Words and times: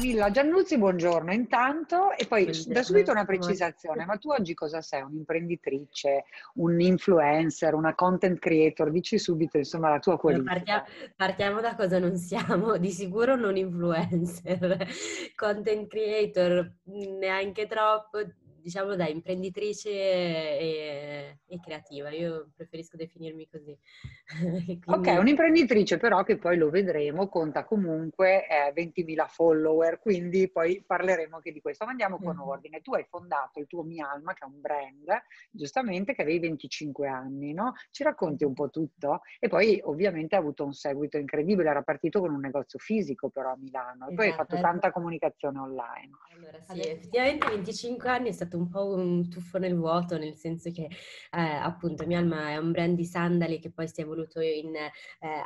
Camilla 0.00 0.30
Giannuzzi, 0.30 0.78
buongiorno 0.78 1.30
intanto 1.30 2.12
e 2.12 2.24
poi 2.26 2.44
buongiorno. 2.44 2.72
da 2.72 2.82
subito 2.82 3.10
una 3.10 3.26
precisazione, 3.26 4.06
ma 4.06 4.16
tu 4.16 4.30
oggi 4.30 4.54
cosa 4.54 4.80
sei? 4.80 5.02
Un'imprenditrice, 5.02 6.24
un 6.54 6.80
influencer, 6.80 7.74
una 7.74 7.94
content 7.94 8.38
creator? 8.38 8.90
Dici 8.90 9.18
subito 9.18 9.58
insomma 9.58 9.90
la 9.90 9.98
tua 9.98 10.18
qualifica. 10.18 10.54
Partiamo, 10.54 10.84
partiamo 11.14 11.60
da 11.60 11.74
cosa 11.74 11.98
non 11.98 12.16
siamo, 12.16 12.78
di 12.78 12.90
sicuro 12.92 13.36
non 13.36 13.58
influencer, 13.58 14.86
content 15.36 15.86
creator 15.86 16.72
neanche 16.84 17.66
troppo, 17.66 18.20
diciamo 18.60 18.94
da 18.94 19.08
imprenditrice 19.08 19.90
e, 19.90 21.38
e, 21.46 21.60
creativa, 21.60 22.10
io 22.10 22.50
preferisco 22.54 22.96
definirmi 22.96 23.48
così. 23.48 23.76
Quindi... 24.80 24.82
Ok, 24.86 25.18
un'imprenditrice 25.18 25.96
però 25.96 26.22
che 26.22 26.38
poi 26.38 26.56
lo 26.56 26.70
vedremo, 26.70 27.28
conta 27.28 27.64
comunque 27.64 28.46
eh, 28.46 28.72
20.000 28.74 29.26
follower, 29.28 29.98
quindi 29.98 30.50
poi 30.50 30.82
parleremo 30.86 31.36
anche 31.36 31.52
di 31.52 31.60
questo. 31.60 31.84
Ma 31.84 31.90
andiamo 31.90 32.18
con 32.18 32.36
mm-hmm. 32.36 32.48
ordine. 32.48 32.80
Tu 32.80 32.94
hai 32.94 33.04
fondato 33.08 33.58
il 33.60 33.66
tuo 33.66 33.82
Mi 33.82 34.00
Alma, 34.00 34.32
che 34.32 34.44
è 34.44 34.48
un 34.48 34.60
brand, 34.60 35.22
giustamente 35.50 36.14
che 36.14 36.22
avevi 36.22 36.40
25 36.40 37.08
anni, 37.08 37.52
no? 37.52 37.74
Ci 37.90 38.02
racconti 38.02 38.44
un 38.44 38.54
po' 38.54 38.70
tutto? 38.70 39.20
E 39.38 39.48
poi 39.48 39.80
ovviamente 39.84 40.36
ha 40.36 40.38
avuto 40.38 40.64
un 40.64 40.72
seguito 40.72 41.16
incredibile, 41.18 41.70
era 41.70 41.82
partito 41.82 42.20
con 42.20 42.32
un 42.32 42.40
negozio 42.40 42.78
fisico 42.78 43.28
però 43.28 43.52
a 43.52 43.56
Milano 43.56 44.08
e 44.08 44.12
esatto, 44.12 44.14
poi 44.14 44.26
hai 44.26 44.32
fatto 44.32 44.54
esatto. 44.54 44.70
tanta 44.70 44.92
comunicazione 44.92 45.58
online. 45.58 46.10
Allora 46.34 46.60
sì, 46.60 46.80
effettivamente 46.80 47.48
25 47.48 48.08
anni 48.08 48.28
è 48.28 48.32
stato 48.32 48.49
stato 48.50 48.58
un 48.58 48.68
po' 48.68 48.94
un 48.94 49.28
tuffo 49.28 49.58
nel 49.58 49.76
vuoto, 49.76 50.18
nel 50.18 50.34
senso 50.34 50.72
che 50.72 50.84
eh, 50.84 51.40
appunto 51.40 52.04
Mialma 52.06 52.50
è 52.50 52.56
un 52.56 52.72
brand 52.72 52.96
di 52.96 53.04
sandali 53.04 53.60
che 53.60 53.70
poi 53.70 53.86
si 53.86 54.00
è 54.00 54.04
evoluto 54.04 54.40
in 54.40 54.74
eh, 54.74 54.90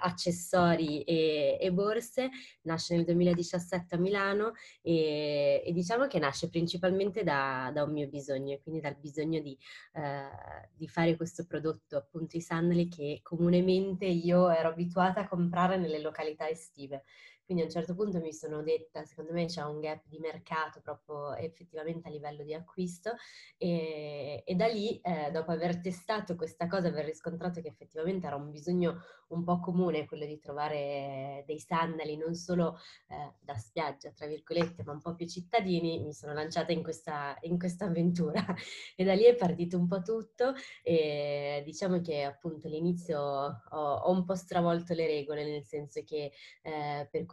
accessori 0.00 1.02
e, 1.02 1.58
e, 1.60 1.72
borse, 1.72 2.30
nasce 2.62 2.96
nel 2.96 3.04
2017 3.04 3.94
a 3.94 3.98
Milano 3.98 4.52
e, 4.80 5.62
e 5.64 5.72
diciamo 5.72 6.06
che 6.06 6.18
nasce 6.18 6.48
principalmente 6.48 7.22
da, 7.22 7.70
da, 7.74 7.82
un 7.82 7.92
mio 7.92 8.08
bisogno, 8.08 8.58
quindi 8.62 8.80
dal 8.80 8.96
bisogno 8.98 9.40
di, 9.40 9.56
eh, 9.94 10.68
di 10.74 10.88
fare 10.88 11.16
questo 11.16 11.44
prodotto, 11.44 11.96
appunto 11.96 12.36
i 12.36 12.40
sandali 12.40 12.88
che 12.88 13.20
comunemente 13.22 14.06
io 14.06 14.48
ero 14.48 14.68
abituata 14.68 15.20
a 15.20 15.28
comprare 15.28 15.76
nelle 15.76 16.00
località 16.00 16.48
estive. 16.48 17.04
Quindi 17.44 17.62
a 17.62 17.66
un 17.66 17.72
certo 17.72 17.94
punto 17.94 18.20
mi 18.20 18.32
sono 18.32 18.62
detta, 18.62 19.04
secondo 19.04 19.32
me 19.32 19.46
c'è 19.46 19.62
un 19.62 19.80
gap 19.80 20.02
di 20.06 20.18
mercato 20.18 20.80
proprio 20.80 21.34
effettivamente 21.34 22.08
a 22.08 22.10
livello 22.10 22.42
di 22.42 22.54
acquisto 22.54 23.14
e, 23.58 24.42
e 24.44 24.54
da 24.54 24.66
lì, 24.66 24.98
eh, 25.00 25.30
dopo 25.30 25.50
aver 25.50 25.80
testato 25.80 26.36
questa 26.36 26.66
cosa, 26.66 26.88
aver 26.88 27.04
riscontrato 27.04 27.60
che 27.60 27.68
effettivamente 27.68 28.26
era 28.26 28.36
un 28.36 28.50
bisogno 28.50 29.02
un 29.28 29.44
po' 29.44 29.60
comune 29.60 30.06
quello 30.06 30.26
di 30.26 30.38
trovare 30.38 31.44
dei 31.46 31.58
sandali 31.58 32.16
non 32.16 32.34
solo 32.34 32.78
eh, 33.08 33.34
da 33.40 33.54
spiaggia, 33.54 34.10
tra 34.10 34.26
virgolette, 34.26 34.82
ma 34.84 34.92
un 34.92 35.00
po' 35.00 35.14
più 35.14 35.26
cittadini, 35.26 36.02
mi 36.02 36.12
sono 36.12 36.32
lanciata 36.32 36.72
in 36.72 36.82
questa, 36.82 37.36
in 37.42 37.58
questa 37.58 37.86
avventura. 37.86 38.44
E 38.96 39.02
da 39.04 39.14
lì 39.14 39.24
è 39.24 39.34
partito 39.34 39.76
un 39.76 39.86
po' 39.88 40.02
tutto 40.02 40.54
e 40.82 41.62
diciamo 41.64 42.00
che 42.00 42.22
appunto 42.22 42.66
all'inizio 42.68 43.20
ho, 43.20 43.60
ho 43.70 44.10
un 44.10 44.24
po' 44.24 44.34
stravolto 44.36 44.94
le 44.94 45.06
regole, 45.06 45.44
nel 45.44 45.64
senso 45.64 46.02
che 46.04 46.32
eh, 46.62 47.08
per 47.10 47.24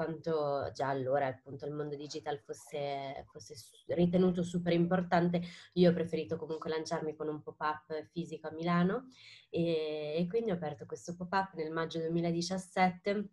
già 0.73 0.88
allora 0.88 1.27
appunto 1.27 1.66
il 1.66 1.73
mondo 1.73 1.95
digital 1.95 2.39
fosse, 2.39 3.25
fosse 3.31 3.55
ritenuto 3.88 4.43
super 4.43 4.73
importante, 4.73 5.41
io 5.73 5.89
ho 5.89 5.93
preferito 5.93 6.38
comunque 6.38 6.69
lanciarmi 6.69 7.16
con 7.16 7.27
un 7.27 7.41
pop-up 7.41 8.08
fisico 8.11 8.47
a 8.47 8.52
Milano 8.52 9.08
e, 9.49 10.16
e 10.17 10.27
quindi 10.27 10.52
ho 10.52 10.55
aperto 10.55 10.85
questo 10.85 11.16
pop-up 11.16 11.53
nel 11.53 11.71
maggio 11.71 11.99
2017 11.99 13.30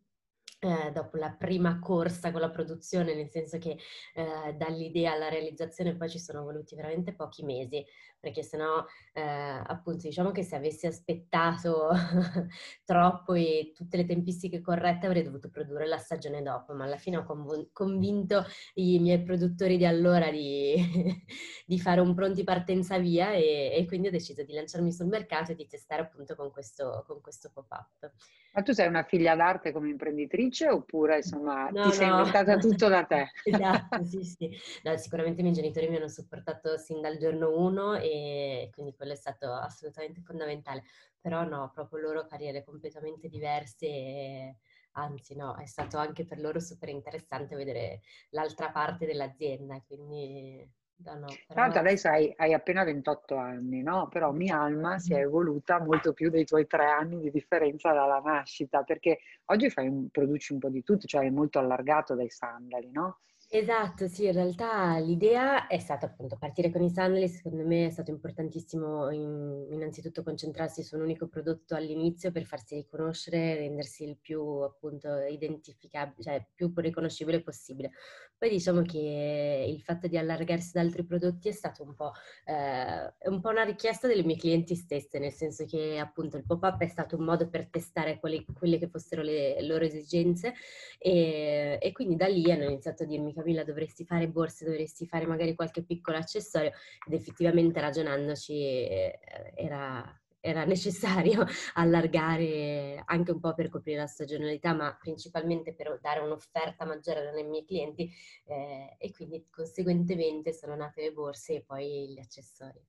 eh, 0.61 0.91
dopo 0.93 1.17
la 1.17 1.31
prima 1.31 1.79
corsa 1.79 2.33
con 2.33 2.41
la 2.41 2.51
produzione, 2.51 3.15
nel 3.15 3.31
senso 3.31 3.59
che 3.59 3.79
eh, 4.15 4.55
dall'idea 4.55 5.13
alla 5.13 5.29
realizzazione 5.29 5.95
poi 5.97 6.09
ci 6.09 6.19
sono 6.19 6.43
voluti 6.43 6.75
veramente 6.75 7.15
pochi 7.15 7.45
mesi, 7.45 7.85
perché 8.21 8.43
sennò 8.43 8.85
eh, 9.13 9.21
appunto 9.21 10.07
diciamo 10.07 10.31
che 10.31 10.43
se 10.43 10.57
avessi 10.57 10.87
aspettato 10.87 11.91
troppo 12.85 13.35
e 13.35 13.73
tutte 13.75 13.97
le 13.97 14.05
tempistiche 14.05 14.61
corrette 14.61 15.07
avrei 15.07 15.23
dovuto 15.23 15.49
produrre 15.51 15.87
la 15.87 15.99
stagione 15.99 16.43
dopo, 16.43 16.73
ma 16.75 16.85
alla 16.85 16.97
fine 16.97 17.19
ho 17.19 17.25
conv- 17.25 17.69
convinto 17.73 18.45
i 18.75 18.99
miei 18.99 19.23
produttori 19.23 19.77
di 19.77 19.87
allora 19.87 20.31
di, 20.31 20.75
di 21.67 21.79
fare 21.79 22.01
un 22.01 22.15
pronti 22.15 22.45
partenza 22.45 22.99
via 22.99 23.33
e, 23.33 23.73
e, 23.75 23.87
quindi 23.87 24.09
ho 24.09 24.11
deciso 24.11 24.43
di 24.43 24.53
lanciarmi 24.53 24.93
sul 24.93 25.07
mercato 25.07 25.53
e 25.53 25.55
di 25.55 25.67
testare 25.67 26.03
appunto 26.03 26.35
con 26.35 26.51
questo, 26.51 27.05
con 27.07 27.21
questo 27.21 27.51
pop-up. 27.53 28.13
Ma 28.53 28.63
tu 28.63 28.73
sei 28.73 28.89
una 28.89 29.05
figlia 29.05 29.37
d'arte 29.37 29.73
come 29.73 29.91
imprenditrice 29.91 30.69
oppure 30.69 31.17
insomma 31.17 31.69
no, 31.69 31.83
ti 31.83 31.89
no. 31.89 31.91
sei 31.91 32.09
inventata 32.09 32.57
tutto 32.57 32.89
da 32.89 33.05
te? 33.05 33.31
esatto, 33.45 34.03
sì, 34.05 34.25
sì. 34.25 34.51
No, 34.83 34.97
sicuramente 34.97 35.41
i 35.41 35.43
miei 35.45 35.55
genitori 35.55 35.89
mi 35.89 35.97
hanno 35.97 36.09
supportato 36.09 36.77
sin 36.77 37.01
dal 37.01 37.19
giorno 37.19 37.57
uno 37.57 37.97
e 38.11 38.71
quindi 38.73 38.95
quello 38.95 39.13
è 39.13 39.17
stato 39.17 39.53
assolutamente 39.53 40.21
fondamentale. 40.23 40.85
Però 41.21 41.45
no, 41.45 41.71
proprio 41.75 42.01
loro 42.01 42.27
carriere 42.27 42.65
completamente 42.65 43.29
diverse 43.29 43.87
e 43.87 44.57
anzi 44.93 45.37
no, 45.37 45.57
è 45.57 45.67
stato 45.67 45.99
anche 45.99 46.25
per 46.25 46.41
loro 46.41 46.61
super 46.61 46.89
interessante 46.89 47.57
vedere 47.57 48.01
l'altra 48.31 48.71
parte 48.71 49.07
dell'azienda, 49.07 49.83
quindi 49.87 50.69
No, 51.01 51.15
no, 51.15 51.27
però... 51.47 51.61
L'altro 51.61 51.81
adesso 51.81 52.09
hai, 52.09 52.33
hai, 52.37 52.53
appena 52.53 52.83
28 52.83 53.37
anni, 53.37 53.83
no? 53.83 54.09
Però 54.09 54.33
mia 54.33 54.61
alma 54.61 54.99
si 54.99 55.15
è 55.15 55.19
evoluta 55.21 55.81
molto 55.81 56.13
più 56.13 56.29
dei 56.29 56.45
tuoi 56.45 56.67
tre 56.67 56.87
anni 56.87 57.21
di 57.21 57.31
differenza 57.31 57.93
dalla 57.93 58.19
nascita, 58.19 58.83
perché 58.83 59.21
oggi 59.47 59.71
fai 59.71 59.87
un, 59.87 60.09
produci 60.09 60.53
un 60.53 60.59
po' 60.59 60.71
di 60.71 60.83
tutto, 60.83 61.07
cioè 61.07 61.25
è 61.25 61.31
molto 61.31 61.61
allargato 61.61 62.17
dai 62.17 62.31
sandali, 62.31 62.91
no? 62.91 63.21
Esatto, 63.51 64.09
sì, 64.09 64.27
in 64.27 64.33
realtà 64.33 64.99
l'idea 64.99 65.69
è 65.69 65.79
stata 65.79 66.05
appunto 66.05 66.37
partire 66.37 66.71
con 66.71 66.83
i 66.83 66.91
sandali, 66.91 67.29
secondo 67.29 67.65
me 67.65 67.87
è 67.87 67.91
stato 67.91 68.11
importantissimo 68.11 69.09
in, 69.11 69.69
innanzitutto 69.71 70.23
concentrarsi 70.23 70.83
su 70.83 70.97
un 70.97 71.03
unico 71.03 71.29
prodotto 71.29 71.75
all'inizio 71.75 72.31
per 72.31 72.45
farsi 72.45 72.75
riconoscere, 72.75 73.55
rendersi 73.55 74.05
il 74.05 74.19
più 74.19 74.43
appunto 74.43 75.09
identificabile, 75.23 76.23
cioè 76.23 76.47
più 76.55 76.71
riconoscibile 76.77 77.41
possibile. 77.41 77.93
Poi 78.37 78.51
diciamo 78.51 78.83
che 78.83 79.65
il 79.67 79.81
fatto 79.81 80.07
di 80.09 80.19
allargarsi 80.19 80.77
ad 80.77 80.85
altri 80.85 81.05
prodotti 81.05 81.49
è 81.49 81.53
stato 81.53 81.83
un 81.83 81.95
po', 81.95 82.13
eh, 82.45 83.31
un 83.31 83.41
po', 83.41 83.49
una 83.49 83.65
richiesta 83.65 84.07
delle 84.07 84.23
mie 84.23 84.37
clienti 84.37 84.77
stesse, 84.77 85.19
nel 85.19 85.33
senso 85.33 85.65
che 85.65 85.99
appunto 85.99 86.37
il 86.37 86.45
pop-up 86.45 86.81
è 86.83 86.87
stato 86.87 87.17
un 87.17 87.25
modo 87.25 87.49
per 87.49 87.69
testare 87.69 88.21
quali, 88.21 88.45
quelle 88.57 88.79
che 88.79 88.89
fossero 88.89 89.23
le 89.23 89.61
loro 89.63 89.85
esigenze 89.85 90.55
e, 90.99 91.79
e, 91.81 91.93
quindi 91.93 92.15
da 92.15 92.29
lì 92.29 92.51
hanno 92.53 92.65
iniziato 92.65 93.03
a 93.03 93.07
dirmi 93.07 93.33
Camilla 93.39 93.65
dovresti 93.65 94.05
fare 94.05 94.29
borse, 94.29 94.65
dovresti 94.65 95.07
fare 95.07 95.27
magari 95.27 95.55
qualche 95.55 95.83
piccolo 95.83 96.17
accessorio 96.17 96.73
ed 97.07 97.13
effettivamente 97.13 97.81
ragionandoci 97.81 98.53
eh, 98.53 99.21
era, 99.55 100.21
era 100.41 100.65
necessario 100.65 101.45
allargare 101.75 103.03
anche 103.05 103.33
un 103.33 103.41
po' 103.41 103.55
per 103.55 103.69
coprire 103.69 103.99
la 103.99 104.07
stagionalità, 104.07 104.73
ma 104.75 104.97
principalmente 104.99 105.75
per 105.75 105.99
dare 106.01 106.21
un'offerta 106.21 106.85
maggiore 106.85 107.29
ai 107.29 107.45
miei 107.45 107.65
clienti 107.65 108.11
eh, 108.47 108.97
e 108.99 109.13
quindi 109.13 109.47
conseguentemente 109.51 110.53
sono 110.53 110.75
nate 110.75 111.03
le 111.03 111.13
borse 111.13 111.55
e 111.57 111.63
poi 111.63 112.09
gli 112.15 112.19
accessori. 112.19 112.81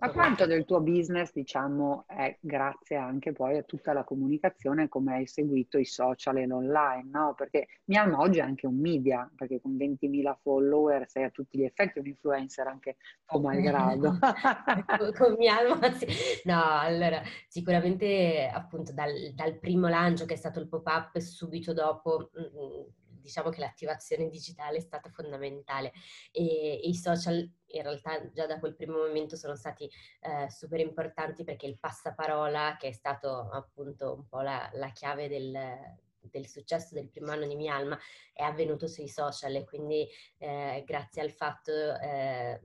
ma 0.00 0.10
quanto 0.10 0.46
del 0.46 0.64
tuo 0.64 0.80
business, 0.80 1.32
diciamo, 1.32 2.04
è 2.08 2.36
grazie 2.40 2.96
anche 2.96 3.32
poi 3.32 3.58
a 3.58 3.62
tutta 3.62 3.92
la 3.92 4.04
comunicazione, 4.04 4.88
come 4.88 5.14
hai 5.14 5.26
seguito 5.26 5.78
i 5.78 5.84
social 5.84 6.38
e 6.38 6.46
l'online, 6.46 7.08
no? 7.10 7.34
Perché 7.36 7.68
Mialma 7.84 8.18
oggi 8.18 8.38
è 8.38 8.42
anche 8.42 8.66
un 8.66 8.78
media, 8.78 9.30
perché 9.34 9.60
con 9.60 9.76
20.000 9.76 10.36
follower 10.42 11.08
sei 11.08 11.24
a 11.24 11.30
tutti 11.30 11.58
gli 11.58 11.64
effetti 11.64 11.98
un 11.98 12.06
influencer 12.06 12.66
anche 12.66 12.96
o 13.26 13.40
malgrado. 13.40 14.18
con, 14.98 15.12
con 15.16 15.34
Mialma, 15.38 15.92
sì. 15.92 16.06
No, 16.44 16.83
allora, 16.84 17.22
sicuramente 17.48 18.48
appunto 18.52 18.92
dal, 18.92 19.32
dal, 19.34 19.58
primo 19.58 19.88
lancio 19.88 20.24
che 20.24 20.34
è 20.34 20.36
stato 20.36 20.60
il 20.60 20.68
pop-up 20.68 21.18
subito 21.18 21.72
dopo, 21.72 22.30
mh, 22.32 22.40
mm, 22.40 22.82
diciamo 23.24 23.48
che 23.48 23.60
l'attivazione 23.60 24.28
digitale 24.28 24.76
è 24.76 24.80
stata 24.80 25.08
fondamentale. 25.08 25.92
E, 26.30 26.82
e, 26.82 26.88
i 26.88 26.94
social 26.94 27.36
in 27.36 27.82
realtà 27.82 28.30
già 28.32 28.46
da 28.46 28.58
quel 28.58 28.76
primo 28.76 28.98
momento 28.98 29.36
sono 29.36 29.56
stati 29.56 29.90
eh, 30.20 30.48
super 30.50 30.78
importanti 30.80 31.42
perché 31.42 31.66
il 31.66 31.78
passaparola 31.78 32.76
che 32.78 32.88
è 32.88 32.92
stato 32.92 33.50
appunto 33.50 34.14
un 34.14 34.28
po' 34.28 34.42
la, 34.42 34.70
la 34.74 34.90
chiave 34.90 35.28
del, 35.28 35.58
del 36.20 36.46
successo 36.46 36.94
del 36.94 37.08
primo 37.08 37.32
anno 37.32 37.46
di 37.46 37.56
Mia 37.56 37.74
Alma 37.74 37.98
è 38.32 38.42
avvenuto 38.42 38.86
sui 38.86 39.08
social. 39.08 39.54
E 39.56 39.64
quindi 39.64 40.06
eh, 40.38 40.82
grazie 40.86 41.22
al 41.22 41.30
fatto 41.30 41.72
eh, 41.72 42.60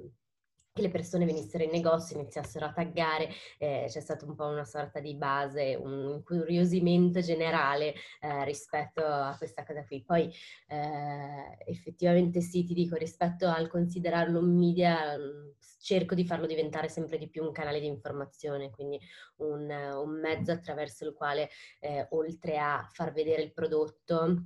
che 0.74 0.82
le 0.82 0.90
persone 0.90 1.26
venissero 1.26 1.64
in 1.64 1.72
negozio, 1.72 2.18
iniziassero 2.18 2.66
a 2.66 2.72
taggare, 2.72 3.30
eh, 3.58 3.86
c'è 3.88 4.00
stata 4.00 4.26
un 4.26 4.36
po' 4.36 4.46
una 4.46 4.66
sorta 4.66 5.00
di 5.00 5.16
base, 5.16 5.76
un 5.80 6.10
incuriosimento 6.16 7.22
generale 7.22 7.94
eh, 8.22 8.46
rispetto 8.46 9.04
a 9.04 9.36
questa 9.38 9.66
cosa 9.66 9.84
qui. 9.86 10.04
Poi 10.04 10.32
eh, 10.68 11.58
effettivamente 11.66 12.42
sì, 12.42 12.64
ti 12.64 12.74
dico, 12.74 12.96
rispetto 12.96 13.48
al 13.48 13.68
considerarlo 13.68 14.40
un 14.40 14.58
media, 14.58 15.18
mm, 15.18 15.50
cerco 15.80 16.14
di 16.14 16.26
farlo 16.26 16.46
diventare 16.46 16.90
sempre 16.90 17.18
di 17.18 17.30
più 17.30 17.44
un 17.44 17.52
canale 17.52 17.80
di 17.80 17.88
informazione, 17.88 18.70
quindi 18.70 19.00
un, 19.38 19.70
un 19.70 20.20
mezzo 20.20 20.52
attraverso 20.52 21.06
il 21.06 21.14
quale, 21.14 21.50
eh, 21.80 22.08
oltre 22.12 22.58
a 22.58 22.88
far 22.92 23.12
vedere 23.12 23.42
il 23.42 23.54
prodotto, 23.54 24.44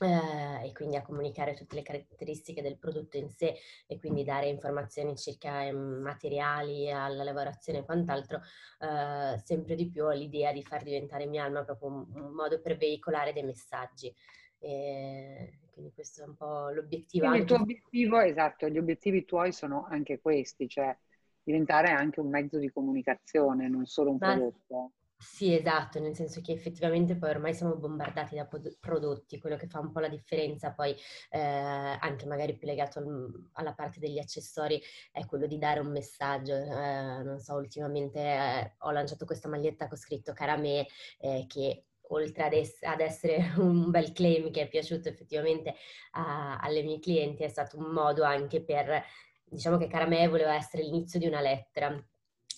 eh, 0.00 0.66
e 0.66 0.72
quindi 0.72 0.96
a 0.96 1.02
comunicare 1.02 1.54
tutte 1.54 1.74
le 1.74 1.82
caratteristiche 1.82 2.62
del 2.62 2.78
prodotto 2.78 3.16
in 3.16 3.28
sé 3.30 3.56
e 3.86 3.98
quindi 3.98 4.24
dare 4.24 4.46
informazioni 4.48 5.16
circa 5.16 5.62
i 5.62 5.72
materiali, 5.72 6.90
alla 6.90 7.24
lavorazione 7.24 7.80
e 7.80 7.84
quant'altro, 7.84 8.40
eh, 8.80 9.38
sempre 9.44 9.74
di 9.74 9.88
più 9.88 10.04
ho 10.04 10.10
l'idea 10.10 10.52
di 10.52 10.62
far 10.62 10.82
diventare 10.82 11.26
mia 11.26 11.44
alma 11.44 11.64
proprio 11.64 11.88
un, 11.88 12.06
un 12.14 12.32
modo 12.32 12.60
per 12.60 12.76
veicolare 12.76 13.32
dei 13.32 13.44
messaggi. 13.44 14.14
E 14.58 15.60
quindi 15.72 15.92
questo 15.92 16.22
è 16.22 16.26
un 16.26 16.34
po' 16.34 16.70
l'obiettivo. 16.70 17.26
Quindi 17.26 17.38
il 17.40 17.46
tuo 17.46 17.60
obiettivo, 17.60 18.20
esatto, 18.20 18.68
gli 18.68 18.78
obiettivi 18.78 19.24
tuoi 19.24 19.52
sono 19.52 19.86
anche 19.88 20.20
questi, 20.20 20.68
cioè 20.68 20.96
diventare 21.42 21.90
anche 21.90 22.20
un 22.20 22.28
mezzo 22.28 22.58
di 22.58 22.70
comunicazione, 22.70 23.68
non 23.68 23.86
solo 23.86 24.10
un 24.10 24.18
Ma, 24.18 24.34
prodotto. 24.34 24.92
Sì, 25.22 25.52
esatto, 25.54 26.00
nel 26.00 26.14
senso 26.14 26.40
che 26.40 26.52
effettivamente 26.52 27.14
poi 27.16 27.28
ormai 27.30 27.52
siamo 27.52 27.76
bombardati 27.76 28.36
da 28.36 28.48
prodotti, 28.80 29.38
quello 29.38 29.56
che 29.56 29.66
fa 29.66 29.78
un 29.78 29.92
po' 29.92 30.00
la 30.00 30.08
differenza 30.08 30.72
poi 30.72 30.96
eh, 31.30 31.38
anche 31.38 32.24
magari 32.24 32.56
più 32.56 32.66
legato 32.66 33.00
al, 33.00 33.48
alla 33.52 33.74
parte 33.74 34.00
degli 34.00 34.18
accessori 34.18 34.80
è 35.12 35.26
quello 35.26 35.46
di 35.46 35.58
dare 35.58 35.80
un 35.80 35.90
messaggio. 35.92 36.54
Eh, 36.54 37.22
non 37.22 37.38
so, 37.38 37.54
ultimamente 37.54 38.18
eh, 38.18 38.74
ho 38.78 38.90
lanciato 38.92 39.26
questa 39.26 39.48
maglietta 39.48 39.88
con 39.88 39.98
scritto 39.98 40.32
cara 40.32 40.56
me 40.56 40.86
eh, 41.18 41.44
che 41.46 41.84
oltre 42.12 42.44
ad, 42.44 42.52
es- 42.54 42.82
ad, 42.82 43.00
essere 43.00 43.52
un 43.60 43.90
bel 43.90 44.12
claim 44.12 44.50
che 44.50 44.62
è 44.62 44.68
piaciuto 44.68 45.08
effettivamente 45.10 45.74
a- 46.12 46.58
alle 46.60 46.82
mie 46.82 46.98
clienti, 46.98 47.42
è 47.42 47.48
stato 47.48 47.76
un 47.78 47.92
modo 47.92 48.22
anche 48.24 48.62
per, 48.64 49.02
diciamo 49.44 49.76
che 49.76 49.86
Caramè 49.86 50.28
voleva 50.30 50.54
essere 50.54 50.82
l'inizio 50.82 51.18
di 51.18 51.26
una 51.26 51.40
lettera 51.42 51.94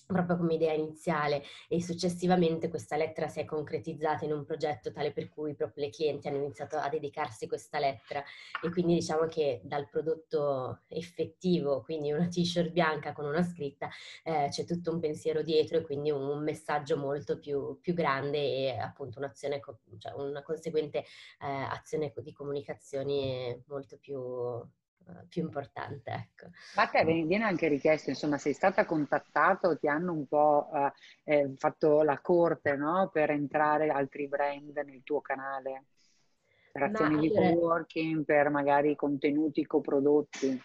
proprio 0.05 0.37
come 0.37 0.55
idea 0.55 0.73
iniziale 0.73 1.43
e 1.67 1.81
successivamente 1.81 2.69
questa 2.69 2.95
lettera 2.95 3.27
si 3.27 3.39
è 3.39 3.45
concretizzata 3.45 4.25
in 4.25 4.31
un 4.31 4.43
progetto 4.45 4.91
tale 4.91 5.11
per 5.11 5.29
cui 5.29 5.55
proprio 5.55 5.85
le 5.85 5.91
clienti 5.91 6.27
hanno 6.27 6.37
iniziato 6.37 6.77
a 6.77 6.89
dedicarsi 6.89 7.45
a 7.45 7.47
questa 7.47 7.79
lettera. 7.79 8.23
E 8.61 8.69
quindi 8.69 8.95
diciamo 8.95 9.25
che 9.27 9.61
dal 9.63 9.89
prodotto 9.89 10.81
effettivo, 10.87 11.81
quindi 11.81 12.11
una 12.11 12.27
t-shirt 12.27 12.71
bianca 12.71 13.13
con 13.13 13.25
una 13.25 13.43
scritta, 13.43 13.89
eh, 14.23 14.47
c'è 14.49 14.65
tutto 14.65 14.91
un 14.91 14.99
pensiero 14.99 15.41
dietro 15.41 15.77
e 15.77 15.81
quindi 15.81 16.11
un, 16.11 16.21
un 16.21 16.43
messaggio 16.43 16.97
molto 16.97 17.39
più, 17.39 17.79
più, 17.81 17.93
grande 17.93 18.37
e 18.37 18.77
appunto 18.77 19.19
un'azione, 19.19 19.61
cioè 19.97 20.13
una 20.13 20.41
conseguente 20.41 20.99
eh, 20.99 21.05
azione 21.69 22.11
di 22.15 22.31
comunicazione 22.33 23.63
molto 23.67 23.97
più 23.97 24.19
più 25.27 25.43
importante. 25.43 26.11
Ecco. 26.11 26.49
Ma 26.75 26.87
te 26.87 27.03
viene 27.03 27.43
anche 27.43 27.67
richiesto, 27.67 28.09
insomma, 28.09 28.37
sei 28.37 28.53
stata 28.53 28.85
contattata 28.85 29.67
o 29.67 29.77
ti 29.77 29.87
hanno 29.87 30.13
un 30.13 30.27
po' 30.27 30.69
eh, 30.73 30.91
eh, 31.23 31.53
fatto 31.55 32.01
la 32.03 32.19
corte 32.19 32.75
no? 32.75 33.09
per 33.11 33.31
entrare 33.31 33.89
altri 33.89 34.27
brand 34.27 34.75
nel 34.77 35.03
tuo 35.03 35.21
canale? 35.21 35.85
Per 36.71 36.83
azioni 36.83 37.19
di 37.19 37.31
co-working, 37.31 38.25
per 38.25 38.49
magari 38.49 38.95
contenuti 38.95 39.65
coprodotti? 39.65 40.59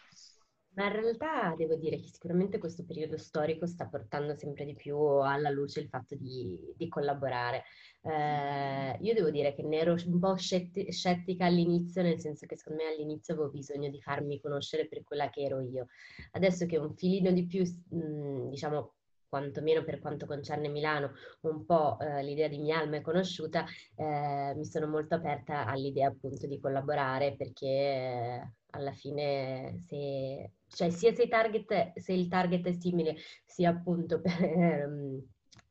Ma 0.78 0.86
in 0.86 0.92
realtà 0.92 1.54
devo 1.56 1.74
dire 1.74 1.98
che 1.98 2.06
sicuramente 2.06 2.58
questo 2.58 2.84
periodo 2.84 3.18
storico 3.18 3.66
sta 3.66 3.88
portando 3.88 4.36
sempre 4.36 4.64
di 4.64 4.76
più 4.76 4.96
alla 4.96 5.50
luce 5.50 5.80
il 5.80 5.88
fatto 5.88 6.14
di, 6.14 6.56
di 6.76 6.88
collaborare. 6.88 7.64
Eh, 8.00 8.96
io 9.00 9.12
devo 9.12 9.30
dire 9.30 9.54
che 9.54 9.64
ne 9.64 9.78
ero 9.78 9.96
un 10.06 10.20
po' 10.20 10.36
scetti- 10.36 10.92
scettica 10.92 11.46
all'inizio, 11.46 12.02
nel 12.02 12.20
senso 12.20 12.46
che 12.46 12.56
secondo 12.56 12.84
me 12.84 12.90
all'inizio 12.90 13.34
avevo 13.34 13.50
bisogno 13.50 13.90
di 13.90 14.00
farmi 14.00 14.40
conoscere 14.40 14.86
per 14.86 15.02
quella 15.02 15.28
che 15.30 15.40
ero 15.42 15.60
io. 15.60 15.88
Adesso 16.30 16.64
che 16.66 16.76
un 16.78 16.94
filino 16.94 17.32
di 17.32 17.44
più, 17.46 17.64
mh, 17.64 18.48
diciamo, 18.48 18.97
quantomeno 19.28 19.84
per 19.84 19.98
quanto 20.00 20.26
concerne 20.26 20.68
Milano, 20.68 21.12
un 21.42 21.64
po' 21.64 21.98
eh, 22.00 22.22
l'idea 22.22 22.48
di 22.48 22.58
mia 22.58 22.78
alma 22.78 22.96
è 22.96 23.00
conosciuta, 23.00 23.64
eh, 23.94 24.54
mi 24.56 24.64
sono 24.64 24.86
molto 24.86 25.14
aperta 25.14 25.66
all'idea 25.66 26.08
appunto 26.08 26.46
di 26.46 26.58
collaborare 26.58 27.36
perché 27.36 27.66
eh, 27.66 28.52
alla 28.70 28.92
fine 28.92 29.78
se 29.86 30.52
cioè 30.68 30.90
sia 30.90 31.14
se, 31.14 31.28
target, 31.28 31.98
se 31.98 32.12
il 32.12 32.28
target 32.28 32.66
è 32.66 32.72
simile, 32.72 33.16
sia 33.44 33.70
appunto 33.70 34.20
per, 34.22 34.42
ehm, 34.42 35.22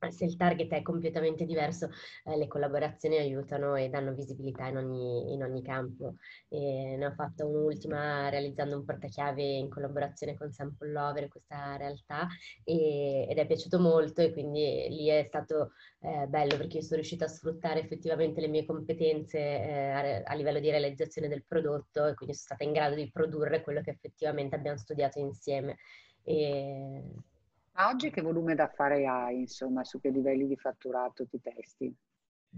se 0.10 0.26
il 0.26 0.36
target 0.36 0.72
è 0.72 0.82
completamente 0.82 1.46
diverso, 1.46 1.90
eh, 2.26 2.38
le 2.38 2.48
collaborazioni 2.48 3.18
aiutano 3.18 3.76
e 3.76 3.90
danno 3.90 4.14
visibilità 4.14 4.68
in 4.68 4.78
ogni, 4.78 5.34
in 5.34 5.44
ogni 5.44 5.64
campo. 5.64 6.16
E 6.48 6.96
ne 6.98 7.06
ho 7.06 7.12
fatta 7.14 7.46
un'ultima 7.46 8.30
realizzando 8.30 8.78
un 8.78 8.86
portachiave 8.86 9.44
in 9.44 9.70
collaborazione 9.70 10.38
con 10.38 10.52
Sample 10.52 10.92
Lover, 10.92 11.28
questa 11.28 11.76
realtà, 11.78 12.28
e, 12.64 13.28
ed 13.30 13.38
è 13.38 13.46
piaciuto 13.48 13.80
molto 13.80 14.22
e 14.22 14.32
quindi 14.32 14.88
lì 14.90 15.08
è 15.08 15.24
stato 15.28 15.72
eh, 16.02 16.28
bello 16.28 16.58
perché 16.58 16.78
io 16.78 16.84
sono 16.84 16.96
riuscita 16.96 17.26
a 17.26 17.30
sfruttare 17.30 17.82
effettivamente 17.82 18.42
le 18.42 18.48
mie 18.48 18.66
competenze 18.66 19.40
eh, 19.40 19.90
a, 19.90 20.22
a, 20.24 20.34
livello 20.36 20.60
di 20.60 20.70
realizzazione 20.70 21.28
del 21.28 21.44
prodotto 21.46 22.06
e 22.06 22.14
quindi 22.14 22.36
sono 22.36 22.56
stata 22.56 22.64
in 22.64 22.74
grado 22.74 22.96
di 22.96 23.10
produrre 23.12 23.62
quello 23.62 23.82
che 23.82 23.92
effettivamente 23.92 24.56
abbiamo 24.56 24.78
studiato 24.78 25.20
insieme. 25.20 25.78
E, 26.24 27.04
oggi 27.86 28.10
che 28.10 28.22
volume 28.22 28.56
d'affare 28.56 29.06
hai, 29.06 29.40
insomma, 29.42 29.84
su 29.84 30.00
che 30.00 30.10
livelli 30.10 30.48
di 30.48 30.58
fatturato 30.58 31.28
ti 31.28 31.40
testi? 31.42 31.96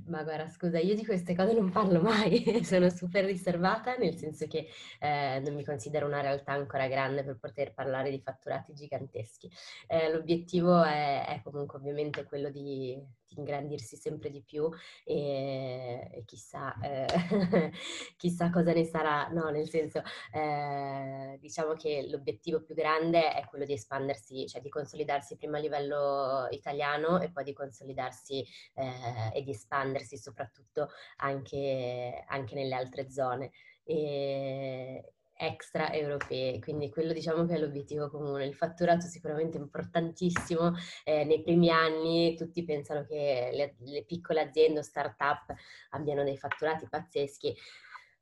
Ma 0.05 0.23
guarda, 0.23 0.47
scusa, 0.47 0.79
io 0.79 0.95
di 0.95 1.05
queste 1.05 1.35
cose 1.35 1.53
non 1.53 1.71
parlo 1.71 2.01
mai, 2.01 2.43
sono 2.63 2.89
super 2.89 3.25
riservata, 3.25 3.95
nel 3.97 4.15
senso 4.15 4.47
che 4.47 4.67
eh, 4.99 5.41
non 5.43 5.53
mi 5.55 5.65
considero 5.65 6.05
una 6.05 6.21
realtà 6.21 6.53
ancora 6.53 6.87
grande 6.87 7.23
per 7.23 7.37
poter 7.37 7.73
parlare 7.73 8.09
di 8.09 8.21
fatturati 8.21 8.73
giganteschi. 8.73 9.51
Eh, 9.87 10.11
l'obiettivo 10.11 10.83
è, 10.83 11.25
è, 11.25 11.41
comunque 11.43 11.79
ovviamente 11.79 12.23
quello 12.23 12.49
di 12.49 12.97
ingrandirsi 13.35 13.95
sempre 13.95 14.29
di 14.29 14.41
più 14.41 14.69
e, 15.03 16.09
e 16.13 16.23
chissà, 16.25 16.75
eh, 16.81 17.05
chissà, 18.17 18.49
cosa 18.49 18.73
ne 18.73 18.85
sarà, 18.85 19.27
no, 19.29 19.49
nel 19.49 19.69
senso, 19.69 20.01
eh, 20.33 21.37
diciamo 21.39 21.73
che 21.73 22.07
l'obiettivo 22.09 22.61
più 22.61 22.75
grande 22.75 23.33
è 23.33 23.45
quello 23.45 23.65
di 23.65 23.73
espandersi, 23.73 24.47
cioè 24.47 24.61
di 24.61 24.69
consolidarsi 24.69 25.37
prima 25.37 25.57
a 25.57 25.61
livello 25.61 26.47
italiano 26.51 27.19
e 27.19 27.31
poi 27.31 27.43
di 27.43 27.53
consolidarsi 27.53 28.45
eh, 28.75 29.31
e 29.33 29.43
di 29.43 29.51
espandersi 29.51 30.17
soprattutto 30.17 30.89
anche, 31.17 32.23
anche 32.27 32.55
nelle 32.55 32.75
altre 32.75 33.09
zone. 33.09 33.51
E, 33.83 35.13
extra 35.41 35.93
europee, 35.93 36.59
quindi 36.59 36.89
quello 36.89 37.13
diciamo 37.13 37.45
che 37.45 37.55
è 37.55 37.57
l'obiettivo 37.57 38.09
comune. 38.09 38.45
Il 38.45 38.55
fatturato 38.55 39.07
sicuramente 39.07 39.57
importantissimo, 39.57 40.73
eh, 41.05 41.23
nei 41.23 41.41
primi 41.41 41.69
anni 41.69 42.35
tutti 42.35 42.63
pensano 42.65 43.05
che 43.05 43.49
le, 43.53 43.75
le 43.89 44.03
piccole 44.03 44.41
aziende 44.41 44.79
o 44.79 44.83
start-up 44.83 45.53
abbiano 45.91 46.23
dei 46.23 46.37
fatturati 46.37 46.87
pazzeschi, 46.89 47.55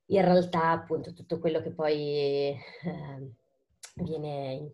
in 0.10 0.22
realtà 0.22 0.70
appunto 0.70 1.14
tutto 1.14 1.40
quello 1.40 1.62
che 1.62 1.72
poi... 1.72 2.50
Eh, 2.84 3.32
viene, 4.04 4.72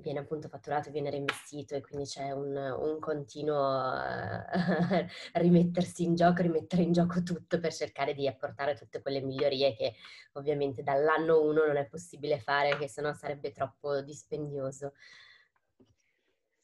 viene, 0.00 0.18
appunto 0.18 0.48
fatturato, 0.48 0.90
viene 0.90 1.10
reinvestito 1.10 1.74
e 1.74 1.80
quindi 1.80 2.06
c'è 2.06 2.32
un, 2.32 2.56
un 2.56 2.98
continuo 2.98 3.56
uh, 3.56 5.06
rimettersi 5.38 6.04
in 6.04 6.14
gioco, 6.14 6.42
rimettere 6.42 6.82
in 6.82 6.92
gioco 6.92 7.22
tutto 7.22 7.60
per 7.60 7.72
cercare 7.72 8.14
di 8.14 8.26
apportare 8.26 8.74
tutte 8.74 9.00
quelle 9.00 9.20
migliorie 9.20 9.74
che 9.74 9.94
ovviamente 10.32 10.82
dall'anno 10.82 11.40
uno 11.40 11.66
non 11.66 11.76
è 11.76 11.86
possibile 11.86 12.40
fare, 12.40 12.76
che 12.76 12.88
sennò 12.88 13.12
sarebbe 13.12 13.52
troppo 13.52 14.00
dispendioso. 14.00 14.94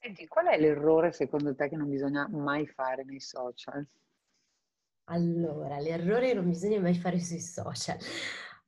Senti, 0.00 0.26
qual 0.26 0.46
è 0.46 0.58
l'errore 0.58 1.12
secondo 1.12 1.54
te 1.54 1.68
che 1.68 1.76
non 1.76 1.88
bisogna 1.88 2.28
mai 2.28 2.66
fare 2.66 3.04
nei 3.04 3.20
social? 3.20 3.86
Allora, 5.08 5.78
l'errore 5.78 6.32
non 6.32 6.48
bisogna 6.48 6.80
mai 6.80 6.94
fare 6.94 7.18
sui 7.20 7.40
social. 7.40 7.98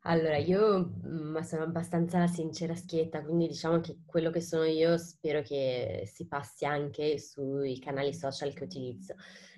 Allora, 0.08 0.36
io 0.36 0.92
mhmm, 1.02 1.40
sono 1.40 1.64
abbastanza 1.64 2.26
sincera 2.28 2.75
schietta, 2.76 3.22
quindi 3.22 3.48
diciamo 3.48 3.80
che 3.80 4.02
quello 4.06 4.30
che 4.30 4.40
sono 4.40 4.62
io 4.64 4.96
spero 4.98 5.42
che 5.42 6.08
si 6.12 6.28
passi 6.28 6.64
anche 6.64 7.18
sui 7.18 7.80
canali 7.80 8.14
social 8.14 8.52
che 8.54 8.62
utilizzo. 8.64 9.14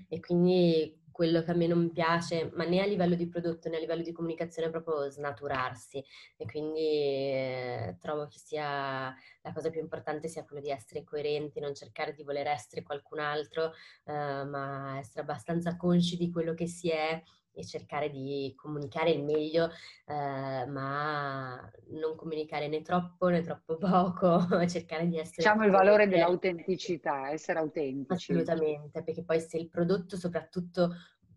E 0.08 0.20
quindi 0.20 1.02
quello 1.12 1.42
che 1.42 1.50
a 1.50 1.54
me 1.54 1.66
non 1.66 1.90
piace, 1.92 2.50
ma 2.54 2.64
né 2.64 2.80
a 2.80 2.86
livello 2.86 3.14
di 3.14 3.28
prodotto 3.28 3.68
né 3.68 3.76
a 3.76 3.80
livello 3.80 4.02
di 4.02 4.12
comunicazione, 4.12 4.68
è 4.68 4.70
proprio 4.70 5.10
snaturarsi. 5.10 6.02
E 6.38 6.46
quindi 6.46 6.80
eh, 6.80 7.96
trovo 8.00 8.26
che 8.26 8.38
sia 8.38 9.14
la 9.42 9.52
cosa 9.52 9.68
più 9.68 9.80
importante 9.80 10.28
sia 10.28 10.44
quello 10.44 10.62
di 10.62 10.70
essere 10.70 11.04
coerenti, 11.04 11.60
non 11.60 11.74
cercare 11.74 12.14
di 12.14 12.22
voler 12.22 12.46
essere 12.46 12.82
qualcun 12.82 13.18
altro, 13.18 13.72
eh, 14.06 14.12
ma 14.44 14.96
essere 14.98 15.20
abbastanza 15.22 15.76
consci 15.76 16.16
di 16.16 16.30
quello 16.30 16.54
che 16.54 16.66
si 16.66 16.88
è 16.88 17.22
e 17.58 17.64
cercare 17.64 18.08
di 18.10 18.52
comunicare 18.56 19.10
il 19.10 19.24
meglio, 19.24 19.70
eh, 20.06 20.64
ma 20.66 21.70
non 21.88 22.14
comunicare 22.14 22.68
né 22.68 22.82
troppo 22.82 23.28
né 23.28 23.42
troppo 23.42 23.76
poco, 23.78 24.66
cercare 24.68 25.08
di 25.08 25.18
essere... 25.18 25.36
Diciamo 25.38 25.64
il 25.64 25.70
valore 25.70 26.06
dell'autenticità, 26.06 27.30
essere 27.30 27.58
autentici. 27.58 28.32
Assolutamente, 28.32 29.02
perché 29.02 29.24
poi 29.24 29.40
se 29.40 29.58
il 29.58 29.68
prodotto 29.68 30.16
soprattutto 30.16 30.94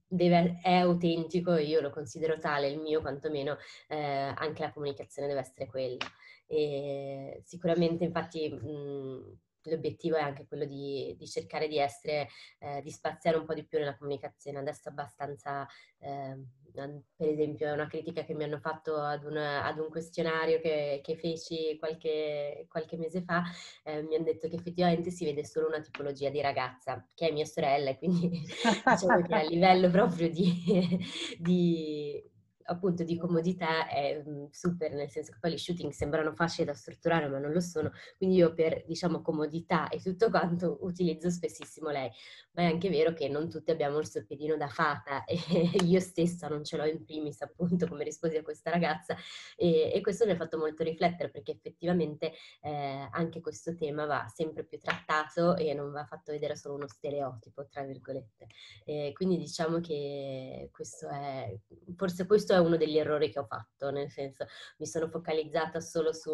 deve, 0.07 0.59
è 0.61 0.75
autentico, 0.75 1.55
io 1.55 1.81
lo 1.81 1.89
considero 1.89 2.37
tale, 2.37 2.67
il 2.69 2.79
mio 2.79 3.01
quantomeno, 3.01 3.57
eh, 3.87 4.33
anche 4.35 4.61
la 4.61 4.71
comunicazione 4.71 5.27
deve 5.27 5.39
essere 5.39 5.65
quella. 5.65 6.05
E 6.45 7.41
sicuramente 7.45 8.03
infatti... 8.03 8.47
Mh, 8.49 9.39
l'obiettivo 9.69 10.15
è 10.15 10.21
anche 10.21 10.45
quello 10.47 10.65
di, 10.65 11.15
di 11.17 11.27
cercare 11.27 11.67
di 11.67 11.77
essere, 11.77 12.27
eh, 12.59 12.81
di 12.81 12.89
spaziare 12.89 13.37
un 13.37 13.45
po' 13.45 13.53
di 13.53 13.65
più 13.65 13.79
nella 13.79 13.95
comunicazione. 13.95 14.59
Adesso 14.59 14.89
abbastanza, 14.89 15.67
eh, 15.99 16.37
per 16.73 17.27
esempio 17.27 17.67
è 17.67 17.71
una 17.71 17.87
critica 17.87 18.23
che 18.23 18.33
mi 18.33 18.43
hanno 18.43 18.59
fatto 18.59 18.95
ad, 18.95 19.25
una, 19.25 19.63
ad 19.65 19.77
un 19.77 19.89
questionario 19.89 20.59
che, 20.59 21.01
che 21.03 21.15
feci 21.15 21.77
qualche, 21.77 22.65
qualche, 22.69 22.97
mese 22.97 23.21
fa, 23.21 23.43
eh, 23.83 24.01
mi 24.01 24.15
hanno 24.15 24.25
detto 24.25 24.47
che 24.47 24.55
effettivamente 24.55 25.11
si 25.11 25.25
vede 25.25 25.45
solo 25.45 25.67
una 25.67 25.81
tipologia 25.81 26.29
di 26.29 26.41
ragazza, 26.41 27.05
che 27.13 27.27
è 27.27 27.31
mia 27.31 27.45
sorella, 27.45 27.95
quindi 27.95 28.29
diciamo 28.85 29.21
che 29.21 29.33
a 29.35 29.41
livello 29.43 29.89
proprio 29.89 30.29
di, 30.29 30.97
di 31.37 32.30
appunto 32.71 33.03
di 33.03 33.17
comodità 33.17 33.87
è 33.87 34.21
mhmm, 34.25 34.49
super, 34.51 34.91
nel 34.93 35.09
senso 35.09 35.33
che 35.33 35.37
poi 35.39 35.51
gli 35.53 35.57
shooting 35.57 35.91
sembrano 35.91 36.33
facili 36.33 36.65
da 36.65 36.73
strutturare 36.73 37.27
ma 37.27 37.39
non 37.39 37.51
lo 37.51 37.59
sono, 37.59 37.91
quindi 38.17 38.37
io 38.37 38.53
per 38.53 38.83
diciamo 38.85 39.21
comodità 39.21 39.89
e 39.89 40.01
tutto 40.01 40.29
quanto 40.29 40.77
utilizzo 40.83 41.29
spessissimo 41.29 41.89
lei, 41.89 42.09
ma 42.53 42.63
è 42.63 42.65
anche 42.65 42.89
vero 42.89 43.13
che 43.13 43.27
non 43.27 43.49
tutti 43.49 43.71
abbiamo 43.71 43.99
il 43.99 44.07
suo 44.07 44.23
piedino 44.25 44.57
da 44.57 44.67
fata 44.67 45.23
e 45.25 45.37
io 45.83 45.99
stessa 45.99 46.47
non 46.47 46.63
ce 46.63 46.77
l'ho 46.77 46.85
in 46.85 47.03
primis 47.03 47.41
appunto 47.41 47.87
come 47.87 48.03
risposi 48.03 48.37
a 48.37 48.43
questa 48.43 48.71
ragazza. 48.71 49.15
E, 49.55 49.91
e 49.93 50.01
questo 50.01 50.25
mi 50.25 50.31
ha 50.31 50.35
fatto 50.35 50.57
molto 50.57 50.83
riflettere 50.83 51.29
perché 51.29 51.51
effettivamente 51.51 52.33
eh, 52.61 53.07
anche 53.11 53.41
questo 53.41 53.75
tema 53.75 54.05
va 54.05 54.27
sempre 54.33 54.63
più 54.63 54.79
trattato 54.79 55.55
e 55.55 55.73
non 55.73 55.91
va 55.91 56.05
fatto 56.05 56.31
vedere 56.31 56.55
solo 56.55 56.75
uno 56.75 56.87
stereotipo 56.87 57.67
tra 57.67 57.83
virgolette. 57.83 58.47
E 58.85 59.11
quindi 59.13 59.37
diciamo 59.37 59.79
che 59.79 60.69
questo 60.71 61.09
è, 61.09 61.55
forse 61.95 62.25
questo 62.25 62.53
è 62.53 62.59
uno 62.61 62.77
degli 62.77 62.97
errori 62.97 63.31
che 63.31 63.39
ho 63.39 63.45
fatto, 63.45 63.91
nel 63.91 64.09
senso 64.09 64.45
mi 64.77 64.85
sono 64.85 65.09
focalizzata 65.09 65.79
solo 65.79 66.13
su, 66.13 66.31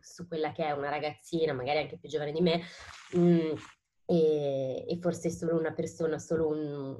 su 0.00 0.26
quella 0.26 0.52
che 0.52 0.64
è 0.64 0.72
una 0.72 0.88
ragazzina, 0.88 1.52
magari 1.52 1.78
anche 1.78 1.98
più 1.98 2.08
giovane 2.08 2.32
di 2.32 2.40
me, 2.40 2.62
mh, 3.12 3.18
mm, 3.20 3.54
e, 4.06 4.84
e, 4.88 4.98
forse 5.00 5.30
solo 5.30 5.58
una 5.58 5.72
persona, 5.72 6.18
solo 6.18 6.48
un, 6.48 6.96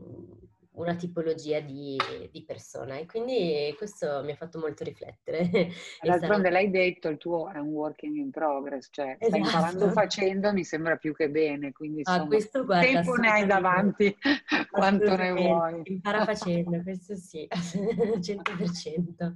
una 0.77 0.95
tipologia 0.95 1.61
di, 1.61 1.97
di, 2.31 2.45
persona 2.45 2.97
e 2.97 3.07
quindi 3.07 3.75
questo 3.77 4.23
mi 4.25 4.33
ha 4.33 4.37
fatto 4.37 4.59
molto 4.59 4.85
riflettere. 4.85 5.49
D'altronde 6.03 6.51
l'hai 6.51 6.71
detto, 6.71 7.09
il 7.09 7.17
tuo 7.19 7.51
è 7.51 7.59
un 7.59 7.69
working 7.69 8.17
in 8.17 8.31
progress, 8.31 8.89
cioè 8.91 9.17
esatto. 9.19 9.27
stai 9.27 9.41
imparando 9.41 9.91
facendo, 9.91 10.53
mi 10.53 10.65
sembra 10.65 10.97
più 10.97 11.15
che 11.15 11.31
bene, 11.31 11.73
quindi 11.73 12.03
ah, 12.05 12.11
insomma, 12.11 12.23
ah, 12.23 12.27
questo, 12.27 12.65
guarda, 12.65 12.87
tempo 12.87 13.15
ne 13.15 13.29
hai 13.29 13.47
davanti 13.47 14.17
quanto 14.71 15.17
ne 15.17 15.33
vuoi. 15.33 15.81
Impara 15.85 16.25
facendo, 16.25 16.83
questo 16.83 17.17
sì, 17.17 17.49
100%. 17.51 19.35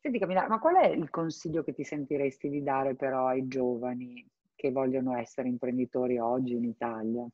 Senti 0.00 0.18
Camilla, 0.18 0.48
ma 0.48 0.58
qual 0.58 0.76
è 0.76 0.88
il 0.88 1.10
consiglio 1.10 1.62
che 1.62 1.74
ti 1.74 1.84
sentiresti 1.84 2.48
di 2.48 2.62
dare 2.62 2.94
però 2.94 3.26
ai 3.26 3.46
giovani 3.46 4.24
che 4.54 4.70
vogliono 4.70 5.16
essere 5.16 5.48
imprenditori 5.48 6.18
oggi 6.18 6.54
in 6.54 6.64
Italia? 6.64 7.26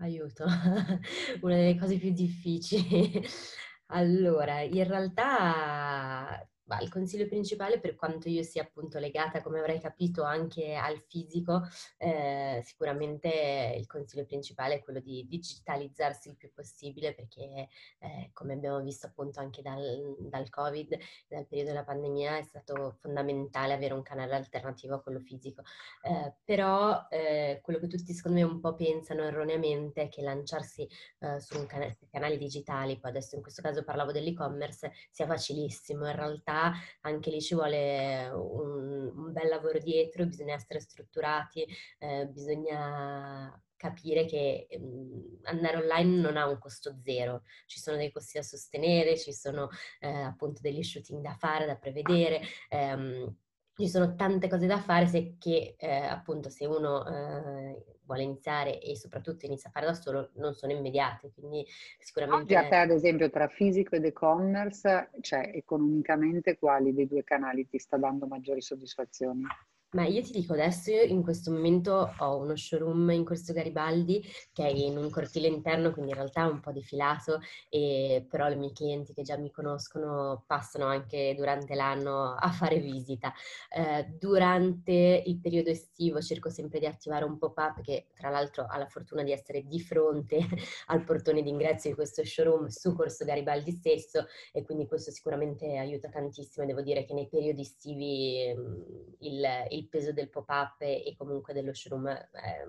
Aiuto, 0.00 0.44
una 1.42 1.54
delle 1.56 1.78
cose 1.78 1.98
più 1.98 2.12
difficili. 2.12 3.22
Allora, 3.92 4.60
in 4.60 4.84
realtà 4.86 6.48
bah, 6.70 6.80
il 6.82 6.88
consiglio 6.88 7.26
principale, 7.26 7.80
per 7.80 7.96
quanto 7.96 8.28
io 8.28 8.44
sia 8.44 8.62
appunto 8.62 9.00
legata, 9.00 9.42
come 9.42 9.58
avrai 9.58 9.80
capito, 9.80 10.22
anche 10.22 10.76
al 10.76 11.02
fisico, 11.08 11.62
eh, 11.98 12.62
sicuramente 12.64 13.74
il 13.76 13.88
consiglio 13.88 14.24
principale 14.24 14.74
è 14.74 14.80
quello 14.80 15.00
di 15.00 15.26
digitalizzarsi 15.28 16.28
il 16.28 16.36
più 16.36 16.52
possibile 16.52 17.12
perché, 17.12 17.66
eh, 17.98 18.30
come 18.32 18.52
abbiamo 18.52 18.80
visto 18.82 19.08
appunto 19.08 19.40
anche 19.40 19.62
dal, 19.62 20.14
dal, 20.20 20.48
Covid, 20.48 20.96
dal 21.26 21.48
periodo 21.48 21.70
della 21.70 21.82
pandemia, 21.82 22.38
è 22.38 22.42
stato 22.44 22.96
fondamentale 23.00 23.72
avere 23.72 23.94
un 23.94 24.02
canale 24.02 24.36
alternativo 24.36 24.94
a 24.94 25.00
quello 25.00 25.18
fisico. 25.18 25.62
Eh, 26.02 26.34
però 26.44 27.04
eh, 27.10 27.58
quello 27.64 27.80
che 27.80 27.88
tutti 27.88 28.12
secondo 28.12 28.38
me 28.38 28.44
un 28.44 28.60
po' 28.60 28.76
pensano 28.76 29.24
erroneamente 29.24 30.02
è 30.02 30.08
che 30.08 30.22
lanciarsi 30.22 30.88
eh, 31.18 31.40
su 31.40 31.58
un 31.58 31.66
canale, 31.66 31.98
canali 32.12 32.38
digitali, 32.38 32.96
poi 33.00 33.10
adesso 33.10 33.34
in 33.34 33.42
questo 33.42 33.60
caso 33.60 33.82
parlavo 33.82 34.12
dell'e-commerce, 34.12 34.92
sia 35.10 35.26
facilissimo. 35.26 36.06
In 36.06 36.14
realtà 36.14 36.58
anche 37.02 37.30
lì 37.30 37.40
ci 37.40 37.54
vuole 37.54 38.28
un, 38.32 39.12
un 39.14 39.32
bel 39.32 39.48
lavoro 39.48 39.78
dietro, 39.78 40.26
bisogna 40.26 40.54
essere 40.54 40.80
strutturati, 40.80 41.66
eh, 41.98 42.26
bisogna 42.26 43.62
capire 43.80 44.26
che 44.26 44.66
eh, 44.68 44.80
andare 45.44 45.78
online 45.78 46.20
non 46.20 46.36
ha 46.36 46.46
un 46.46 46.58
costo 46.58 46.98
zero, 47.02 47.44
ci 47.64 47.78
sono 47.78 47.96
dei 47.96 48.12
costi 48.12 48.36
da 48.36 48.44
sostenere, 48.44 49.16
ci 49.16 49.32
sono 49.32 49.70
eh, 50.00 50.08
appunto 50.08 50.60
degli 50.60 50.82
shooting 50.82 51.22
da 51.22 51.34
fare, 51.34 51.64
da 51.64 51.76
prevedere. 51.76 52.42
Ehm, 52.68 53.34
ci 53.80 53.88
sono 53.88 54.14
tante 54.14 54.48
cose 54.48 54.66
da 54.66 54.78
fare 54.78 55.06
se 55.06 55.36
che 55.38 55.74
eh, 55.78 55.88
appunto 55.88 56.50
se 56.50 56.66
uno 56.66 57.06
eh, 57.06 57.84
vuole 58.04 58.22
iniziare 58.22 58.80
e 58.80 58.96
soprattutto 58.96 59.46
inizia 59.46 59.68
a 59.68 59.72
fare 59.72 59.86
da 59.86 59.94
solo 59.94 60.30
non 60.34 60.52
sono 60.54 60.72
immediate, 60.72 61.30
quindi 61.32 61.64
sicuramente... 61.98 62.56
Oggi 62.56 62.66
a 62.66 62.68
te 62.68 62.76
ad 62.76 62.90
esempio 62.90 63.30
tra 63.30 63.48
fisico 63.48 63.94
ed 63.94 64.04
e-commerce, 64.04 65.10
cioè 65.20 65.50
economicamente 65.54 66.58
quali 66.58 66.92
dei 66.92 67.06
due 67.06 67.22
canali 67.24 67.68
ti 67.68 67.78
sta 67.78 67.96
dando 67.96 68.26
maggiori 68.26 68.60
soddisfazioni? 68.60 69.42
Ma 69.92 70.04
io 70.06 70.22
ti 70.22 70.30
dico 70.30 70.52
adesso, 70.52 70.92
io 70.92 71.02
in 71.02 71.20
questo 71.20 71.50
momento 71.50 72.14
ho 72.16 72.36
uno 72.38 72.54
showroom 72.54 73.10
in 73.10 73.24
Corso 73.24 73.52
Garibaldi 73.52 74.22
che 74.52 74.64
è 74.64 74.68
in 74.68 74.96
un 74.96 75.10
cortile 75.10 75.48
interno, 75.48 75.90
quindi 75.90 76.12
in 76.12 76.16
realtà 76.16 76.42
è 76.42 76.48
un 76.48 76.60
po' 76.60 76.70
defilato, 76.70 77.40
e 77.68 78.24
però 78.30 78.48
i 78.48 78.56
miei 78.56 78.72
clienti 78.72 79.12
che 79.12 79.22
già 79.22 79.36
mi 79.36 79.50
conoscono 79.50 80.44
passano 80.46 80.86
anche 80.86 81.34
durante 81.36 81.74
l'anno 81.74 82.34
a 82.34 82.50
fare 82.52 82.78
visita. 82.78 83.32
Eh, 83.68 84.04
durante 84.16 85.24
il 85.26 85.40
periodo 85.40 85.70
estivo 85.70 86.20
cerco 86.20 86.50
sempre 86.50 86.78
di 86.78 86.86
attivare 86.86 87.24
un 87.24 87.36
pop-up 87.36 87.80
che 87.80 88.10
tra 88.14 88.30
l'altro 88.30 88.66
ha 88.68 88.78
la 88.78 88.86
fortuna 88.86 89.24
di 89.24 89.32
essere 89.32 89.66
di 89.66 89.80
fronte 89.80 90.38
al 90.86 91.02
portone 91.02 91.42
d'ingresso 91.42 91.88
di 91.88 91.94
questo 91.94 92.24
showroom 92.24 92.68
su 92.68 92.94
Corso 92.94 93.24
Garibaldi 93.24 93.72
stesso 93.72 94.26
e 94.52 94.62
quindi 94.62 94.86
questo 94.86 95.10
sicuramente 95.10 95.76
aiuta 95.78 96.08
tantissimo. 96.08 96.64
Devo 96.64 96.80
dire 96.80 97.04
che 97.04 97.12
nei 97.12 97.26
periodi 97.26 97.62
estivi 97.62 98.54
mm, 98.56 98.82
il, 99.18 99.44
il 99.70 99.79
il 99.80 99.88
peso 99.88 100.12
del 100.12 100.28
pop-up 100.28 100.80
e, 100.80 101.14
comunque 101.16 101.52
dello 101.52 101.74
showroom 101.74 102.08
è, 102.08 102.64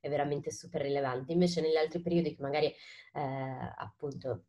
è 0.00 0.08
veramente 0.08 0.50
super 0.50 0.82
rilevante. 0.82 1.32
Invece 1.32 1.60
negli 1.60 1.76
altri 1.76 2.00
periodi 2.00 2.34
che 2.34 2.42
magari 2.42 2.66
eh, 2.66 3.72
appunto 3.76 4.44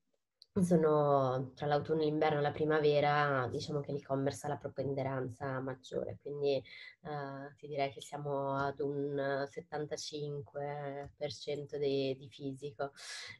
sono 0.64 1.52
tra 1.54 1.68
l'autunno, 1.68 2.02
l'inverno 2.02 2.40
e 2.40 2.42
la 2.42 2.52
primavera, 2.52 3.46
diciamo 3.52 3.82
che 3.82 3.92
l'e-commerce 3.92 4.46
ha 4.46 4.50
la 4.50 4.56
preponderanza 4.56 5.60
maggiore, 5.60 6.18
quindi 6.22 6.64
uh, 7.02 7.54
ti 7.58 7.68
direi 7.68 7.92
che 7.92 8.00
siamo 8.00 8.56
ad 8.56 8.80
un 8.80 9.16
75% 9.16 11.78
di, 11.78 12.16
di 12.18 12.30
fisico 12.30 12.94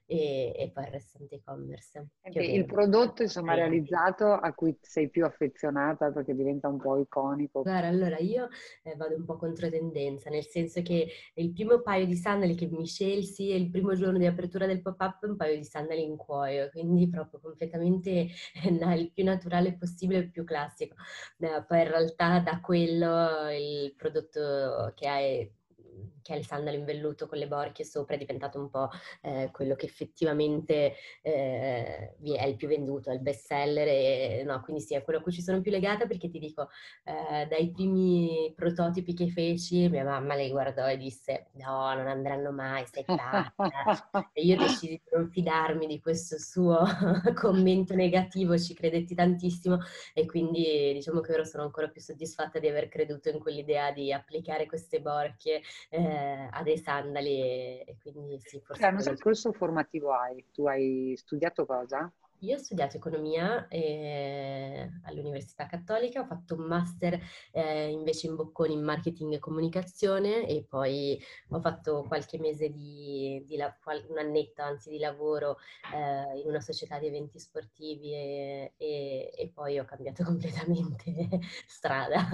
e, 0.06 0.54
e, 0.58 0.72
poi 0.74 0.84
il 0.84 0.92
restante 0.92 1.36
e-commerce. 1.36 2.06
il 2.24 2.66
prodotto 2.66 3.22
insomma 3.22 3.54
sì. 3.54 3.60
realizzato 3.60 4.34
a 4.34 4.52
cui 4.54 4.78
sei 4.82 5.10
più 5.10 5.24
affezionata 5.24 6.12
perché 6.12 6.36
diventa 6.36 6.68
un 6.68 6.80
po' 6.80 6.98
iconico. 6.98 7.62
Guarda, 7.62 7.88
allora 7.88 8.18
io 8.18 8.50
eh, 8.84 8.98
vado 8.98 9.16
un 9.16 9.24
po' 9.24 9.38
contro 9.38 9.70
tendenza, 9.70 10.30
nel 10.30 10.46
senso 10.46 10.82
che 10.82 11.08
il 11.36 11.54
primo 11.54 11.80
paio 11.80 12.06
di 12.06 12.16
sandali 12.16 12.56
che 12.56 12.68
mi 12.68 12.86
scelsi 12.86 13.52
è 13.52 13.56
il 13.56 13.70
primo 13.70 13.94
giorno 13.94 14.18
di 14.18 14.26
apertura 14.26 14.66
del 14.66 14.82
pop-up 14.82 15.24
un 15.24 15.38
paio 15.38 15.56
di 15.56 15.64
sandali 15.64 16.04
in 16.04 16.18
cuoio, 16.18 16.70
quindi 16.72 17.04
proprio 17.10 17.40
completamente 17.40 18.28
il 18.64 19.12
più 19.14 19.24
naturale 19.24 19.76
possibile, 19.78 20.20
il 20.20 20.32
più 20.32 20.44
classico. 20.44 20.96
Poi 21.38 21.82
in 21.82 21.88
realtà 21.88 22.40
da 22.40 22.60
quello 22.60 23.50
il 23.52 23.94
prodotto 23.96 24.92
che 24.96 25.08
hai 25.08 25.52
che 26.26 26.34
è 26.34 26.38
il 26.38 26.46
sandalo 26.48 26.76
in 26.76 26.86
velluto 26.86 27.28
con 27.28 27.38
le 27.38 27.48
borchie 27.48 27.86
sopra, 27.86 28.16
è 28.16 28.18
diventato 28.18 28.58
un 28.58 28.72
po' 28.72 28.90
eh, 29.22 29.52
quello 29.54 29.76
che 29.76 29.86
effettivamente 29.86 30.96
eh, 31.22 32.16
è 32.20 32.46
il 32.48 32.56
più 32.56 32.68
venduto, 32.68 33.12
è 33.12 33.14
il 33.14 33.20
best 33.20 33.46
seller, 33.46 33.88
e, 33.88 34.44
no, 34.44 34.60
quindi 34.62 34.82
sì, 34.82 34.96
è 34.96 35.04
quello 35.04 35.20
a 35.20 35.22
cui 35.22 35.32
ci 35.32 35.44
sono 35.44 35.62
più 35.62 35.70
legata 35.70 36.08
perché 36.08 36.28
ti 36.28 36.40
dico, 36.40 36.70
eh, 37.04 37.46
dai 37.46 37.70
primi 37.70 38.52
prototipi 38.56 39.14
che 39.14 39.28
feci, 39.28 39.88
mia 39.88 40.04
mamma 40.04 40.34
le 40.34 40.50
guardò 40.50 40.88
e 40.88 40.98
disse 40.98 41.50
no, 41.58 41.94
non 41.94 42.08
andranno 42.08 42.52
mai, 42.52 42.86
sei 42.92 43.06
pazza. 43.06 43.54
e 44.34 44.42
io 44.42 44.58
decisi 44.58 44.88
di 44.88 45.02
non 45.12 45.30
fidarmi 45.30 45.86
di 45.86 46.00
questo 46.00 46.40
suo 46.40 46.80
commento 47.40 47.94
negativo, 47.94 48.58
ci 48.58 48.74
credetti 48.74 49.14
tantissimo 49.14 49.78
e 50.16 50.26
quindi 50.26 50.92
diciamo 50.94 51.20
che 51.22 51.34
ora 51.34 51.44
sono 51.44 51.62
ancora 51.62 51.88
più 51.88 52.02
soddisfatta 52.02 52.58
di 52.58 52.68
aver 52.68 52.88
creduto 52.88 53.30
in 53.30 53.38
quell'idea 53.38 53.92
di 53.92 54.12
applicare 54.12 54.66
queste 54.66 55.02
borchie 55.02 55.62
eh, 55.90 56.14
eh, 56.16 56.50
ha 56.52 56.64
dei 56.64 56.78
sandali 56.78 57.40
e, 57.40 57.98
quindi 58.02 58.40
sì, 58.40 58.60
forse... 58.60 58.82
Cioè, 58.82 58.92
non 58.92 59.02
so 59.02 59.12
che 59.12 59.22
corso 59.22 59.52
formativo 59.52 60.14
hai? 60.14 60.46
Tu 60.52 60.66
hai 60.68 61.14
studiato 61.18 61.66
cosa? 61.66 62.12
Io 62.40 62.56
ho 62.56 62.60
studiato 62.60 62.98
economia 62.98 63.68
eh, 63.70 64.90
all'Università 65.04 65.66
Cattolica, 65.66 66.20
ho 66.20 66.26
fatto 66.26 66.56
un 66.56 66.66
master 66.66 67.20
eh, 67.52 67.90
invece 67.90 68.28
in 68.28 68.36
Bocconi 68.36 68.74
in 68.74 68.84
marketing 68.84 69.34
e 69.34 69.40
comunicazione 69.40 70.46
e 70.46 70.64
poi 70.68 71.20
ho 71.50 71.60
fatto 71.60 72.04
qualche 72.08 72.38
mese 72.38 72.70
di, 72.70 73.42
di 73.48 73.56
la, 73.56 73.74
un 74.10 74.18
annetto 74.18 74.62
anzi 74.62 74.90
di 74.90 75.00
lavoro 75.00 75.58
eh, 75.94 76.40
in 76.40 76.48
una 76.48 76.62
società 76.62 77.00
di 77.00 77.08
eventi 77.08 77.40
sportivi 77.40 78.14
e, 78.14 78.74
e, 78.78 79.32
e 79.36 79.52
poi 79.52 79.80
ho 79.80 79.86
cambiato 79.86 80.24
completamente 80.26 81.40
strada. 81.66 82.28